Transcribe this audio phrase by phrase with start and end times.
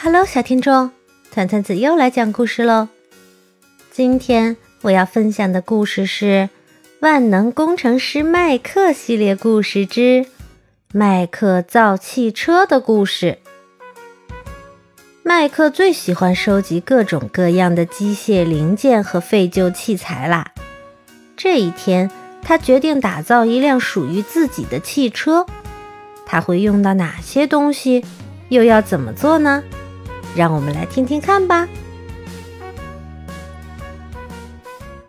[0.00, 0.92] Hello，小听众，
[1.32, 2.86] 团团子又来讲故事喽。
[3.90, 6.24] 今天我要分享的故事是
[7.00, 10.00] 《万能工程师麦克》系列故事之
[10.92, 13.38] 《麦克造汽车的故事》。
[15.24, 20.52] 麦克最喜欢收集各种各样的机械零件和废旧器材啦。
[21.36, 22.08] 这一天，
[22.40, 25.44] 他决定打造一辆属于自己的汽车。
[26.24, 28.04] 他会用到哪些东西？
[28.48, 29.64] 又要怎么做呢？
[30.36, 31.68] 让我们来听听看吧。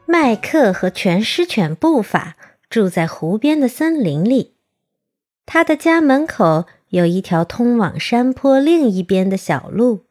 [0.05, 2.35] 麦克和全狮犬布法
[2.69, 4.55] 住在湖边的森林里，
[5.45, 10.05] 他的家门口有一条通往山坡另一边的小路。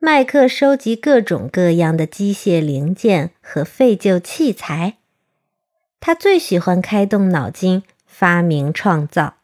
[0.00, 4.98] 麦克收集各种各样的机械零件和废旧器材，
[6.00, 9.34] 他最喜欢开动脑筋发明创造。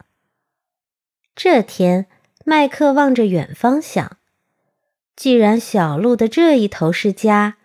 [1.37, 2.07] 这天，
[2.45, 4.17] 麦克望着远方想。
[5.17, 7.57] 既然小路的这一头是家，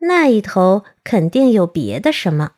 [0.00, 2.52] 那一头肯定有别的什么。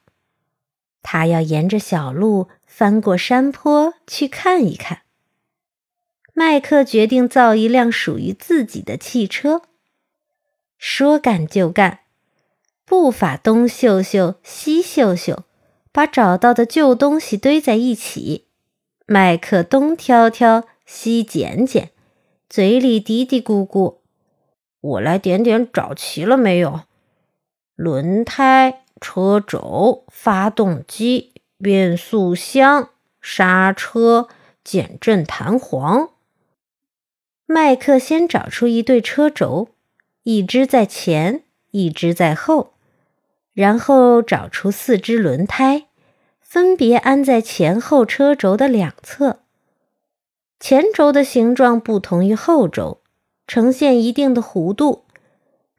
[1.03, 5.03] 他要沿着小路翻过山坡去看一看。
[6.33, 9.63] 麦克决定造一辆属于自己的汽车。
[10.79, 12.01] 说干就干，
[12.85, 15.45] 步伐东嗅嗅西嗅嗅，
[15.93, 18.47] 把找到的旧东西堆在一起。
[19.07, 21.91] 麦克东挑挑西捡捡，
[22.49, 23.99] 嘴里嘀嘀咕咕。
[24.85, 26.83] 我来点点，找齐了没有？
[27.75, 32.91] 轮胎、车轴、发动机、变速箱、
[33.23, 34.29] 刹车、
[34.63, 36.11] 减震弹簧。
[37.47, 39.69] 麦克先找出一对车轴，
[40.23, 42.75] 一只在前，一只在后，
[43.55, 45.87] 然后找出四只轮胎，
[46.41, 49.39] 分别安在前后车轴的两侧。
[50.61, 53.01] 前轴的形状不同于后轴。
[53.47, 55.05] 呈现一定的弧度，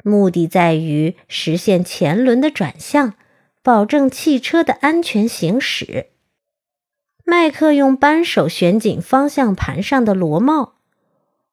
[0.03, 3.16] 目的在于实现前轮的转向，
[3.63, 6.07] 保证汽车的安全行驶。
[7.23, 10.75] 麦克用扳手旋紧方向盘上的螺帽，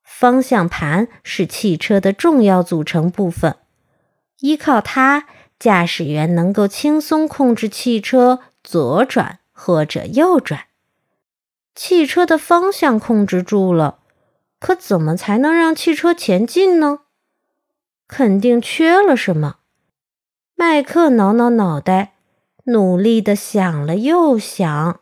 [0.03, 3.56] 方向盘是汽车的重要组成部分，
[4.41, 5.26] 依靠它，
[5.58, 10.66] 驾驶员能够轻松控制汽车左转或者右转。
[11.75, 14.00] 汽车的方向控制住了。
[14.62, 17.00] 可怎么才能让汽车前进呢？
[18.06, 19.56] 肯定缺了什么。
[20.55, 22.12] 麦克挠挠脑袋，
[22.67, 25.00] 努力的想了又想。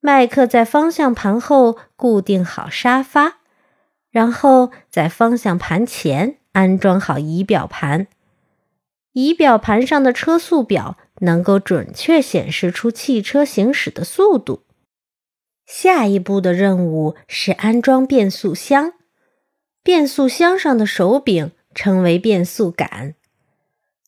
[0.00, 3.38] 麦克在方向盘后固定好沙发，
[4.10, 8.08] 然后在方向盘前安装好仪表盘。
[9.12, 14.64] 仪表盘上的车速表能够准确显示出汽车行驶的速度。
[15.72, 18.94] 下一步的任务是安装变速箱，
[19.84, 23.14] 变速箱上的手柄称为变速杆，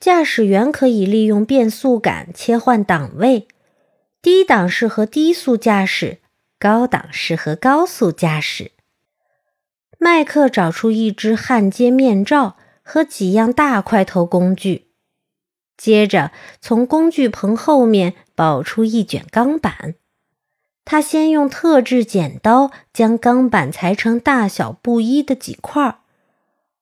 [0.01, 3.47] 驾驶员可以利用变速杆切换档位，
[4.21, 6.19] 低档适合低速驾驶，
[6.59, 8.73] 高档适合高速驾驶。
[10.01, 14.89] 麦克找出一只焊接面罩和几样大块头工具，
[15.77, 19.95] 接着从工具棚后面抱出一卷钢板。
[20.85, 25.99] 他先用特制剪刀将钢板裁成大小不一的几块，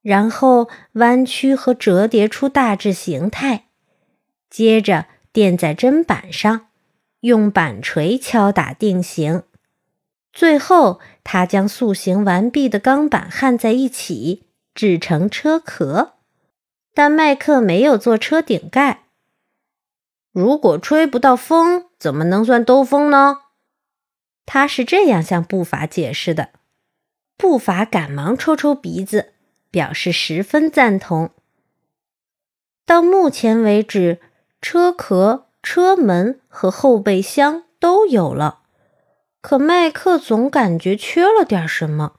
[0.03, 3.67] 然后弯曲和折叠出大致形态，
[4.49, 6.69] 接着垫在砧板上，
[7.21, 9.43] 用板锤敲打定型。
[10.33, 14.45] 最后，他将塑形完毕的钢板焊在一起，
[14.75, 16.15] 制成车壳。
[16.95, 19.05] 但麦克没有做车顶盖。
[20.33, 23.39] 如果吹不到风，怎么能算兜风呢？
[24.47, 26.51] 他是这样向步伐解释的，
[27.37, 29.33] 步伐赶忙抽抽鼻子，
[29.71, 31.31] 表示十分赞同。
[32.85, 34.21] 到目前为止，
[34.61, 38.63] 车壳、车门和后备箱都有了，
[39.41, 42.17] 可麦克总感觉缺了点什么。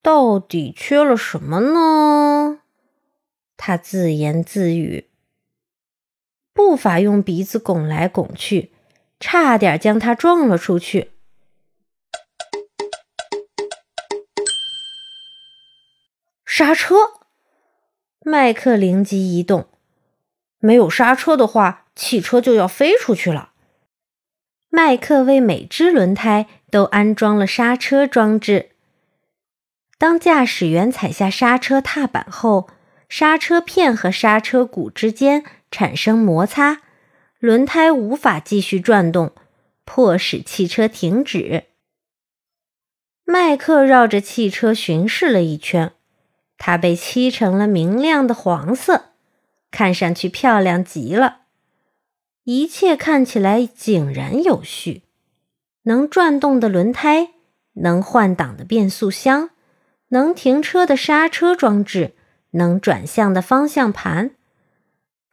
[0.00, 2.60] 到底缺了什么呢？
[3.58, 5.10] 他自言自语。
[6.54, 8.72] 步伐用鼻子拱来拱去。
[9.20, 11.12] 差点将他撞了出去。
[16.44, 16.94] 刹车！
[18.20, 19.68] 麦克灵机一动，
[20.58, 23.52] 没有刹车的话，汽车就要飞出去了。
[24.68, 28.70] 麦克为每只轮胎都安装了刹车装置。
[29.96, 32.68] 当驾驶员踩下刹车踏板后，
[33.08, 36.82] 刹车片和刹车鼓之间产生摩擦。
[37.40, 39.32] 轮胎无法继续转动，
[39.84, 41.66] 迫使汽车停止。
[43.24, 45.92] 麦克绕着汽车巡视了一圈，
[46.56, 49.10] 它被漆成了明亮的黄色，
[49.70, 51.42] 看上去漂亮极了。
[52.42, 55.02] 一切看起来井然有序：
[55.82, 57.28] 能转动的轮胎，
[57.74, 59.50] 能换挡的变速箱，
[60.08, 62.14] 能停车的刹车装置，
[62.52, 64.32] 能转向的方向盘。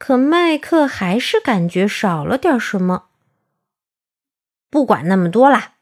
[0.07, 3.05] 可麦克还是感觉少了点什么。
[4.69, 5.77] 不管那么多啦，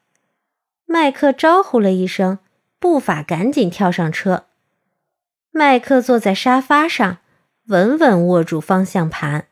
[0.86, 2.38] 麦克招呼了一声，
[2.78, 4.46] 步法赶紧跳上车。
[5.50, 7.18] 麦克坐在沙发上，
[7.66, 9.46] 稳稳握住方向盘。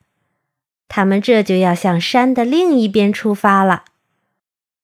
[0.89, 3.85] 他们这就要向山的另一边出发了。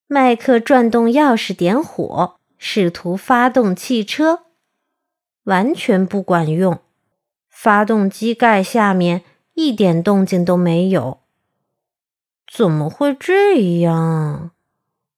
[0.07, 4.41] 麦克转动钥匙，点火，试图发动汽车，
[5.45, 6.79] 完全不管用。
[7.49, 9.25] 发动机盖下面。
[9.61, 11.19] 一点动静都没有，
[12.47, 14.53] 怎么会这样？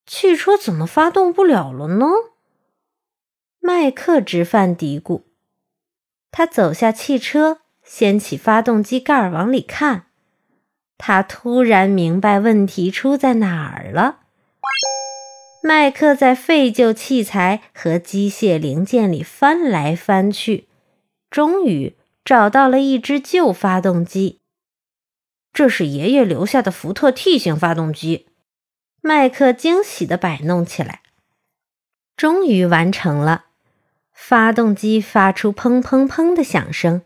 [0.07, 2.07] 汽车怎么发动不了了呢？
[3.61, 5.25] 麦克直犯嘀咕。
[6.31, 10.07] 他走下汽车，掀起发动机盖往里看。
[10.97, 14.21] 他突然明白问题出在哪儿了。
[15.63, 20.67] 麦克在废旧器材和机械零件里翻来翻去，
[21.31, 22.00] 终于。
[22.31, 24.39] 找到了一只旧发动机，
[25.53, 28.29] 这是爷爷留下的福特 T 型发动机。
[29.01, 31.03] 麦克惊喜地摆弄起来，
[32.17, 33.47] 终于完成了。
[34.13, 37.03] 发动机发出砰砰砰的响声，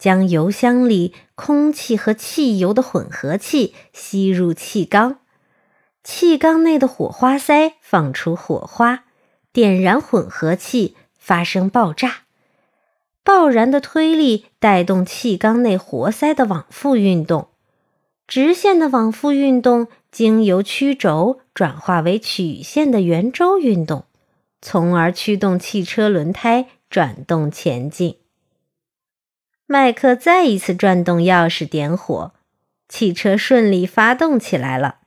[0.00, 5.20] 将油箱里空气和汽油的混合气吸入气缸，
[6.02, 9.04] 气缸内的火花塞放出火花，
[9.52, 12.25] 点燃混合气，发生爆炸。
[13.26, 17.48] 爆燃的推力带动气缸内活塞的往复运动，
[18.28, 24.04] 直线的往复运动经由曲轴转化为曲线的圆周运动，
[24.62, 28.18] 从而驱动汽车轮胎转动前进。
[29.66, 32.32] 麦克再一次转动钥匙点火，
[32.88, 34.98] 汽车顺利发动起来了。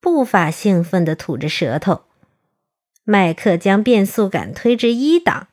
[0.00, 2.00] 步伐兴奋地吐着舌头，
[3.04, 5.46] 麦克将变速杆推至一档。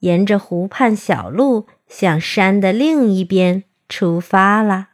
[0.00, 4.88] 沿着湖畔小路向山的另一边出发了。